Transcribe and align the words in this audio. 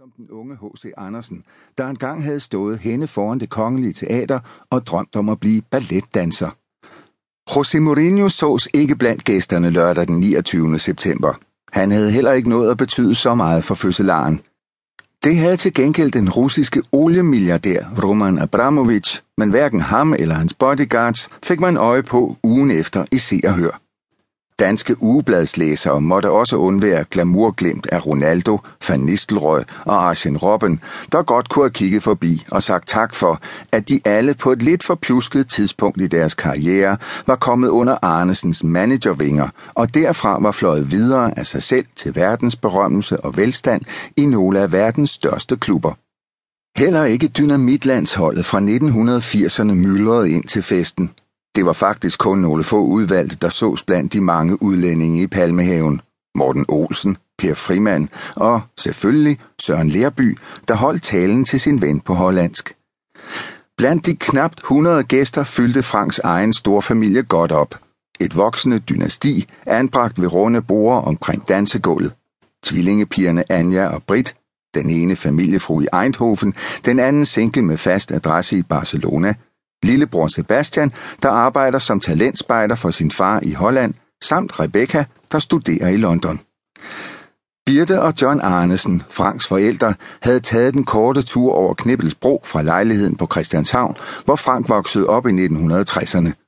som 0.00 0.12
den 0.16 0.30
unge 0.30 0.56
H.C. 0.56 0.92
Andersen, 0.96 1.44
der 1.78 1.88
engang 1.88 2.24
havde 2.24 2.40
stået 2.40 2.78
henne 2.78 3.06
foran 3.06 3.40
det 3.40 3.50
kongelige 3.50 3.92
teater 3.92 4.40
og 4.70 4.86
drømt 4.86 5.16
om 5.16 5.28
at 5.28 5.40
blive 5.40 5.62
balletdanser. 5.62 6.50
José 7.50 7.78
Mourinho 7.78 8.28
sås 8.28 8.68
ikke 8.74 8.96
blandt 8.96 9.24
gæsterne 9.24 9.70
lørdag 9.70 10.06
den 10.06 10.20
29. 10.20 10.78
september. 10.78 11.34
Han 11.72 11.90
havde 11.90 12.10
heller 12.10 12.32
ikke 12.32 12.48
nået 12.48 12.70
at 12.70 12.76
betyde 12.76 13.14
så 13.14 13.34
meget 13.34 13.64
for 13.64 13.74
fødselaren. 13.74 14.40
Det 15.24 15.36
havde 15.36 15.56
til 15.56 15.74
gengæld 15.74 16.10
den 16.10 16.30
russiske 16.30 16.82
oliemilliardær 16.92 17.84
Roman 18.02 18.38
Abramovich, 18.38 19.22
men 19.38 19.50
hverken 19.50 19.80
ham 19.80 20.14
eller 20.18 20.34
hans 20.34 20.54
bodyguards 20.54 21.28
fik 21.42 21.60
man 21.60 21.76
øje 21.76 22.02
på 22.02 22.36
ugen 22.42 22.70
efter 22.70 23.04
i 23.12 23.18
Se 23.18 23.40
og 23.44 23.54
Hør. 23.54 23.89
Danske 24.60 25.02
ugebladslæsere 25.02 26.00
måtte 26.00 26.30
også 26.30 26.56
undvære 26.56 27.04
glamourglimt 27.10 27.86
af 27.86 28.06
Ronaldo, 28.06 28.58
Van 28.88 29.00
Nistelrooy 29.00 29.60
og 29.84 30.08
Arsene 30.08 30.38
Robben, 30.38 30.80
der 31.12 31.22
godt 31.22 31.48
kunne 31.48 31.62
have 31.62 31.70
kigget 31.70 32.02
forbi 32.02 32.46
og 32.50 32.62
sagt 32.62 32.88
tak 32.88 33.14
for, 33.14 33.40
at 33.72 33.88
de 33.88 34.00
alle 34.04 34.34
på 34.34 34.52
et 34.52 34.62
lidt 34.62 34.84
for 34.84 34.94
plusket 34.94 35.48
tidspunkt 35.48 36.00
i 36.00 36.06
deres 36.06 36.34
karriere 36.34 36.96
var 37.26 37.36
kommet 37.36 37.68
under 37.68 37.96
Arnesens 38.02 38.64
managervinger 38.64 39.48
og 39.74 39.94
derfra 39.94 40.38
var 40.40 40.52
fløjet 40.52 40.90
videre 40.90 41.38
af 41.38 41.46
sig 41.46 41.62
selv 41.62 41.86
til 41.96 42.14
verdensberømmelse 42.14 43.20
og 43.20 43.36
velstand 43.36 43.82
i 44.16 44.26
nogle 44.26 44.60
af 44.60 44.72
verdens 44.72 45.10
største 45.10 45.56
klubber. 45.56 45.92
Heller 46.78 47.04
ikke 47.04 47.28
dynamitlandsholdet 47.28 48.46
fra 48.46 48.60
1980'erne 48.60 49.74
myldrede 49.74 50.30
ind 50.30 50.44
til 50.44 50.62
festen, 50.62 51.10
det 51.56 51.66
var 51.66 51.72
faktisk 51.72 52.18
kun 52.18 52.38
nogle 52.38 52.64
få 52.64 52.84
udvalgte, 52.84 53.36
der 53.36 53.48
sås 53.48 53.82
blandt 53.82 54.12
de 54.12 54.20
mange 54.20 54.62
udlændinge 54.62 55.22
i 55.22 55.26
Palmehaven. 55.26 56.00
Morten 56.34 56.64
Olsen, 56.68 57.16
Per 57.38 57.54
Frimand 57.54 58.08
og 58.36 58.60
selvfølgelig 58.78 59.38
Søren 59.60 59.88
Lerby, 59.88 60.38
der 60.68 60.74
holdt 60.74 61.02
talen 61.02 61.44
til 61.44 61.60
sin 61.60 61.80
ven 61.80 62.00
på 62.00 62.14
hollandsk. 62.14 62.76
Blandt 63.76 64.06
de 64.06 64.16
knapt 64.16 64.58
100 64.58 65.04
gæster 65.04 65.44
fyldte 65.44 65.82
Franks 65.82 66.18
egen 66.18 66.52
storfamilie 66.52 67.22
godt 67.22 67.52
op. 67.52 67.74
Et 68.20 68.36
voksende 68.36 68.78
dynasti 68.78 69.48
anbragt 69.66 70.20
ved 70.20 70.32
runde 70.32 70.62
borde 70.62 71.04
omkring 71.04 71.48
dansegulvet. 71.48 72.12
Tvillingepigerne 72.62 73.52
Anja 73.52 73.86
og 73.86 74.02
Brit, 74.02 74.36
den 74.74 74.90
ene 74.90 75.16
familiefru 75.16 75.80
i 75.80 75.86
Eindhoven, 76.02 76.54
den 76.84 76.98
anden 76.98 77.26
single 77.26 77.62
med 77.62 77.76
fast 77.76 78.12
adresse 78.12 78.58
i 78.58 78.62
Barcelona– 78.62 79.34
lillebror 79.82 80.26
Sebastian, 80.26 80.92
der 81.22 81.28
arbejder 81.28 81.78
som 81.78 82.00
talentspejder 82.00 82.74
for 82.74 82.90
sin 82.90 83.10
far 83.10 83.40
i 83.42 83.52
Holland, 83.52 83.94
samt 84.22 84.60
Rebecca, 84.60 85.04
der 85.32 85.38
studerer 85.38 85.88
i 85.88 85.96
London. 85.96 86.40
Birte 87.66 88.02
og 88.02 88.14
John 88.22 88.40
Arnesen, 88.40 89.02
Franks 89.10 89.46
forældre, 89.46 89.94
havde 90.22 90.40
taget 90.40 90.74
den 90.74 90.84
korte 90.84 91.22
tur 91.22 91.52
over 91.52 91.74
Knibbelsbro 91.74 92.42
fra 92.44 92.62
lejligheden 92.62 93.16
på 93.16 93.26
Christianshavn, 93.26 93.96
hvor 94.24 94.36
Frank 94.36 94.68
voksede 94.68 95.06
op 95.06 95.26
i 95.26 95.46
1960'erne. 95.46 96.39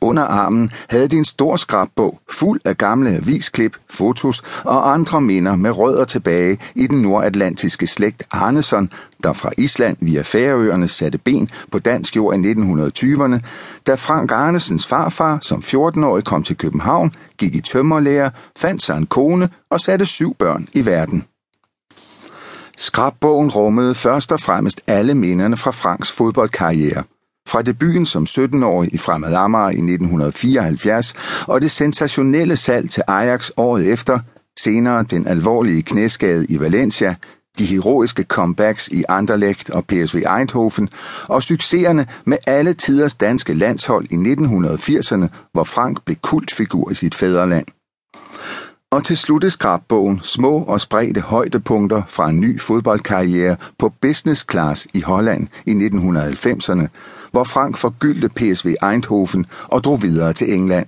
Under 0.00 0.22
armen 0.22 0.70
havde 0.88 1.08
de 1.08 1.16
en 1.16 1.24
stor 1.24 1.56
skrabbog 1.56 2.20
fuld 2.30 2.60
af 2.64 2.76
gamle 2.76 3.10
avisklip, 3.10 3.76
fotos 3.90 4.42
og 4.64 4.92
andre 4.92 5.20
minder 5.20 5.56
med 5.56 5.70
rødder 5.70 6.04
tilbage 6.04 6.58
i 6.74 6.86
den 6.86 7.02
nordatlantiske 7.02 7.86
slægt 7.86 8.22
Arneson, 8.30 8.92
der 9.22 9.32
fra 9.32 9.50
Island 9.58 9.96
via 10.00 10.22
Færøerne 10.22 10.88
satte 10.88 11.18
ben 11.18 11.50
på 11.72 11.78
dansk 11.78 12.16
jord 12.16 12.36
i 12.36 12.52
1920'erne, 12.52 13.38
da 13.86 13.94
Frank 13.94 14.32
Arnesens 14.32 14.86
farfar 14.86 15.38
som 15.42 15.62
14-årig 15.66 16.24
kom 16.24 16.42
til 16.42 16.56
København, 16.56 17.12
gik 17.38 17.54
i 17.54 17.60
tømmerlærer, 17.60 18.30
fandt 18.56 18.82
sig 18.82 18.96
en 18.96 19.06
kone 19.06 19.48
og 19.70 19.80
satte 19.80 20.06
syv 20.06 20.34
børn 20.34 20.68
i 20.72 20.86
verden. 20.86 21.24
Skrabbogen 22.76 23.50
rummede 23.50 23.94
først 23.94 24.32
og 24.32 24.40
fremmest 24.40 24.80
alle 24.86 25.14
minderne 25.14 25.56
fra 25.56 25.70
Franks 25.70 26.12
fodboldkarriere– 26.12 27.02
fra 27.48 27.62
debuten 27.62 28.06
som 28.06 28.26
17-årig 28.28 28.94
i 28.94 28.98
Fremad 28.98 29.34
Amager 29.34 29.70
i 29.70 29.80
1974 29.92 31.14
og 31.46 31.62
det 31.62 31.70
sensationelle 31.70 32.56
salg 32.56 32.90
til 32.90 33.02
Ajax 33.06 33.50
året 33.56 33.92
efter, 33.92 34.18
senere 34.60 35.02
den 35.10 35.26
alvorlige 35.26 35.82
knæskade 35.82 36.46
i 36.48 36.60
Valencia, 36.60 37.14
de 37.58 37.64
heroiske 37.64 38.22
comebacks 38.22 38.88
i 38.88 39.04
Anderlecht 39.08 39.70
og 39.70 39.84
PSV 39.84 40.16
Eindhoven 40.38 40.88
og 41.28 41.42
succeserne 41.42 42.06
med 42.24 42.38
alle 42.46 42.74
tiders 42.74 43.14
danske 43.14 43.54
landshold 43.54 44.06
i 44.10 44.14
1980'erne, 44.14 45.26
hvor 45.52 45.64
Frank 45.64 46.04
blev 46.04 46.16
kultfigur 46.16 46.90
i 46.90 46.94
sit 46.94 47.14
fædreland. 47.14 47.77
Og 48.90 49.04
til 49.04 49.16
slut 49.16 49.44
er 49.44 49.48
skrabbogen 49.48 50.20
små 50.22 50.62
og 50.62 50.80
spredte 50.80 51.20
højdepunkter 51.20 52.02
fra 52.08 52.30
en 52.30 52.40
ny 52.40 52.60
fodboldkarriere 52.60 53.56
på 53.78 53.88
business 53.88 54.46
class 54.50 54.88
i 54.94 55.00
Holland 55.00 55.48
i 55.66 55.72
1990'erne, 55.72 56.86
hvor 57.30 57.44
Frank 57.44 57.76
forgyldte 57.76 58.28
PSV 58.28 58.74
Eindhoven 58.82 59.46
og 59.64 59.84
drog 59.84 60.02
videre 60.02 60.32
til 60.32 60.54
England. 60.54 60.86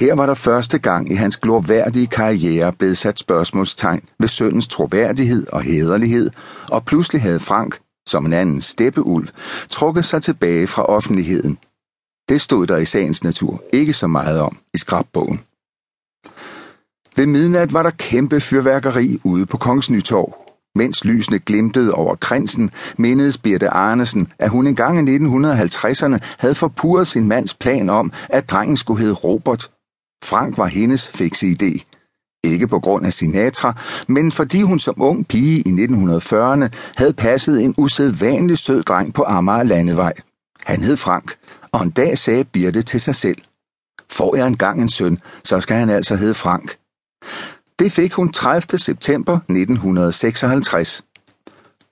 Her 0.00 0.14
var 0.14 0.26
der 0.26 0.34
første 0.34 0.78
gang 0.78 1.12
i 1.12 1.14
hans 1.14 1.36
glorværdige 1.36 2.06
karriere 2.06 2.72
blevet 2.72 2.98
sat 2.98 3.18
spørgsmålstegn 3.18 4.08
ved 4.18 4.28
søndens 4.28 4.68
troværdighed 4.68 5.46
og 5.52 5.62
hederlighed, 5.62 6.30
og 6.70 6.84
pludselig 6.84 7.22
havde 7.22 7.40
Frank, 7.40 7.78
som 8.06 8.26
en 8.26 8.32
anden 8.32 8.60
steppeulv, 8.60 9.28
trukket 9.70 10.04
sig 10.04 10.22
tilbage 10.22 10.66
fra 10.66 10.82
offentligheden. 10.82 11.58
Det 12.28 12.40
stod 12.40 12.66
der 12.66 12.76
i 12.76 12.84
sagens 12.84 13.24
natur 13.24 13.62
ikke 13.72 13.92
så 13.92 14.06
meget 14.06 14.40
om 14.40 14.58
i 14.74 14.78
skrabbogen. 14.78 15.40
Ved 17.16 17.26
midnat 17.26 17.72
var 17.72 17.82
der 17.82 17.90
kæmpe 17.90 18.40
fyrværkeri 18.40 19.20
ude 19.24 19.46
på 19.46 19.56
Kongens 19.56 19.90
Nytorv. 19.90 20.36
Mens 20.74 21.04
lysene 21.04 21.38
glimtede 21.38 21.92
over 21.92 22.14
krinsen, 22.14 22.70
mindedes 22.96 23.38
Birte 23.38 23.68
Arnesen, 23.68 24.28
at 24.38 24.50
hun 24.50 24.66
engang 24.66 25.08
i 25.08 25.18
1950'erne 25.18 26.18
havde 26.38 26.54
forpurret 26.54 27.08
sin 27.08 27.28
mands 27.28 27.54
plan 27.54 27.90
om, 27.90 28.12
at 28.28 28.50
drengen 28.50 28.76
skulle 28.76 29.00
hedde 29.00 29.14
Robert. 29.14 29.70
Frank 30.24 30.58
var 30.58 30.66
hendes 30.66 31.08
fikse 31.08 31.46
idé. 31.46 31.84
Ikke 32.44 32.68
på 32.68 32.80
grund 32.80 33.06
af 33.06 33.12
Sinatra, 33.12 33.72
men 34.06 34.32
fordi 34.32 34.62
hun 34.62 34.78
som 34.78 34.94
ung 35.02 35.28
pige 35.28 35.60
i 35.60 35.84
1940'erne 35.84 36.68
havde 36.96 37.12
passet 37.12 37.62
en 37.62 37.74
usædvanlig 37.76 38.58
sød 38.58 38.82
dreng 38.82 39.14
på 39.14 39.24
Amager 39.26 39.62
Landevej. 39.62 40.12
Han 40.62 40.82
hed 40.82 40.96
Frank, 40.96 41.36
og 41.72 41.82
en 41.82 41.90
dag 41.90 42.18
sagde 42.18 42.44
Birte 42.44 42.82
til 42.82 43.00
sig 43.00 43.14
selv. 43.14 43.38
Får 44.10 44.36
jeg 44.36 44.46
engang 44.46 44.82
en 44.82 44.88
søn, 44.88 45.18
så 45.44 45.60
skal 45.60 45.76
han 45.76 45.90
altså 45.90 46.16
hedde 46.16 46.34
Frank. 46.34 46.76
Det 47.78 47.92
fik 47.92 48.12
hun 48.12 48.32
30. 48.32 48.78
september 48.78 49.36
1956. 49.36 51.04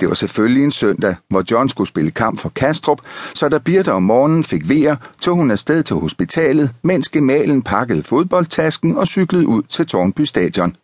Det 0.00 0.08
var 0.08 0.14
selvfølgelig 0.14 0.64
en 0.64 0.72
søndag, 0.72 1.16
hvor 1.30 1.44
John 1.50 1.68
skulle 1.68 1.88
spille 1.88 2.10
kamp 2.10 2.38
for 2.40 2.48
Kastrup, 2.48 3.00
så 3.34 3.48
da 3.48 3.58
Birte 3.58 3.92
om 3.92 4.02
morgenen 4.02 4.44
fik 4.44 4.68
vejer, 4.68 4.96
tog 5.20 5.36
hun 5.36 5.50
afsted 5.50 5.82
til 5.82 5.96
hospitalet, 5.96 6.70
mens 6.82 7.08
gemalen 7.08 7.62
pakkede 7.62 8.02
fodboldtasken 8.02 8.96
og 8.96 9.06
cyklede 9.06 9.46
ud 9.46 9.62
til 9.62 9.86
Tornby 9.86 10.20
Stadion. 10.20 10.76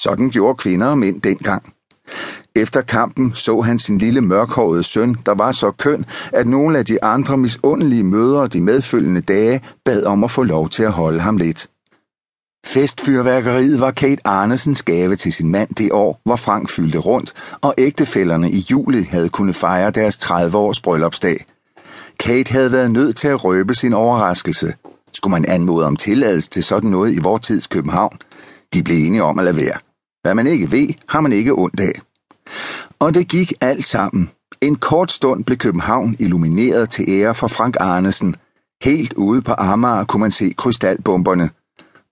Sådan 0.00 0.30
gjorde 0.30 0.56
kvinder 0.56 0.86
og 0.86 0.98
mænd 0.98 1.22
dengang. 1.22 1.74
Efter 2.56 2.80
kampen 2.80 3.32
så 3.34 3.60
han 3.60 3.78
sin 3.78 3.98
lille 3.98 4.20
mørkhårede 4.20 4.82
søn, 4.82 5.16
der 5.26 5.34
var 5.34 5.52
så 5.52 5.70
køn, 5.70 6.04
at 6.32 6.46
nogle 6.46 6.78
af 6.78 6.86
de 6.86 7.04
andre 7.04 7.36
misundelige 7.36 8.04
mødre 8.04 8.48
de 8.48 8.60
medfølgende 8.60 9.20
dage 9.20 9.62
bad 9.84 10.04
om 10.04 10.24
at 10.24 10.30
få 10.30 10.42
lov 10.42 10.68
til 10.68 10.82
at 10.82 10.92
holde 10.92 11.20
ham 11.20 11.36
lidt. 11.36 11.68
Festfyrværkeriet 12.66 13.80
var 13.80 13.90
Kate 13.90 14.26
Arnesens 14.26 14.82
gave 14.82 15.16
til 15.16 15.32
sin 15.32 15.48
mand 15.48 15.74
det 15.74 15.92
år, 15.92 16.20
hvor 16.24 16.36
Frank 16.36 16.70
fyldte 16.70 16.98
rundt, 16.98 17.32
og 17.60 17.74
ægtefællerne 17.78 18.50
i 18.50 18.66
juli 18.70 19.02
havde 19.02 19.28
kunnet 19.28 19.56
fejre 19.56 19.90
deres 19.90 20.16
30-års 20.16 20.80
bryllupsdag. 20.80 21.44
Kate 22.20 22.52
havde 22.52 22.72
været 22.72 22.90
nødt 22.90 23.16
til 23.16 23.28
at 23.28 23.44
røbe 23.44 23.74
sin 23.74 23.92
overraskelse. 23.92 24.74
Skulle 25.12 25.30
man 25.30 25.44
anmode 25.44 25.86
om 25.86 25.96
tilladelse 25.96 26.50
til 26.50 26.64
sådan 26.64 26.90
noget 26.90 27.12
i 27.12 27.18
vor 27.18 27.38
tids 27.38 27.66
København? 27.66 28.18
De 28.74 28.82
blev 28.82 29.06
enige 29.06 29.22
om 29.22 29.38
at 29.38 29.44
lade 29.44 29.56
være. 29.56 29.78
Hvad 30.22 30.34
man 30.34 30.46
ikke 30.46 30.72
ved, 30.72 30.88
har 31.08 31.20
man 31.20 31.32
ikke 31.32 31.58
ondt 31.58 31.80
af. 31.80 31.92
Og 32.98 33.14
det 33.14 33.28
gik 33.28 33.52
alt 33.60 33.84
sammen. 33.84 34.30
En 34.60 34.76
kort 34.76 35.12
stund 35.12 35.44
blev 35.44 35.58
København 35.58 36.16
illumineret 36.18 36.90
til 36.90 37.04
ære 37.08 37.34
for 37.34 37.46
Frank 37.46 37.76
Arnesen. 37.80 38.36
Helt 38.82 39.12
ude 39.12 39.42
på 39.42 39.54
Amager 39.58 40.04
kunne 40.04 40.20
man 40.20 40.30
se 40.30 40.54
krystalbomberne– 40.56 41.50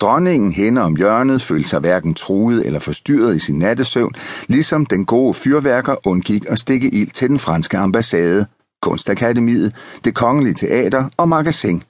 Dronningen 0.00 0.52
henne 0.52 0.82
om 0.82 0.96
hjørnet 0.96 1.42
følte 1.42 1.68
sig 1.68 1.80
hverken 1.80 2.14
truet 2.14 2.66
eller 2.66 2.80
forstyrret 2.80 3.36
i 3.36 3.38
sin 3.38 3.58
nattesøvn, 3.58 4.12
ligesom 4.46 4.86
den 4.86 5.04
gode 5.04 5.34
fyrværker 5.34 6.06
undgik 6.06 6.44
at 6.48 6.58
stikke 6.58 6.88
ild 6.88 7.10
til 7.10 7.28
den 7.28 7.38
franske 7.38 7.78
ambassade, 7.78 8.46
Kunstakademiet, 8.82 9.74
det 10.04 10.14
kongelige 10.14 10.54
teater 10.54 11.08
og 11.16 11.28
magasin. 11.28 11.82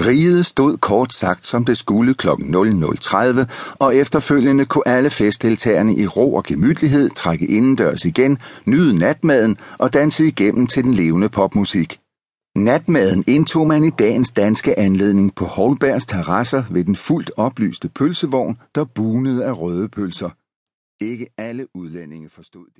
Riget 0.00 0.46
stod 0.46 0.78
kort 0.78 1.14
sagt, 1.14 1.46
som 1.46 1.64
det 1.64 1.76
skulle 1.76 2.14
kl. 2.14 2.28
00.30, 2.28 3.44
og 3.78 3.96
efterfølgende 3.96 4.64
kunne 4.64 4.88
alle 4.88 5.10
festdeltagerne 5.10 5.96
i 5.96 6.06
ro 6.06 6.34
og 6.34 6.44
gemytlighed 6.44 7.10
trække 7.10 7.46
indendørs 7.46 8.04
igen, 8.04 8.38
nyde 8.64 8.98
natmaden 8.98 9.56
og 9.78 9.92
danse 9.92 10.26
igennem 10.26 10.66
til 10.66 10.84
den 10.84 10.94
levende 10.94 11.28
popmusik. 11.28 12.01
Natmaden 12.56 13.24
indtog 13.28 13.66
man 13.66 13.84
i 13.84 13.90
dagens 13.90 14.30
danske 14.30 14.78
anledning 14.78 15.34
på 15.34 15.44
Holbergs 15.44 16.06
terrasser 16.06 16.64
ved 16.70 16.84
den 16.84 16.96
fuldt 16.96 17.30
oplyste 17.36 17.88
pølsevogn, 17.88 18.58
der 18.74 18.84
bunede 18.84 19.44
af 19.44 19.60
røde 19.60 19.88
pølser. 19.88 20.30
Ikke 21.00 21.26
alle 21.38 21.76
udlændinge 21.76 22.28
forstod 22.28 22.64
det. 22.64 22.70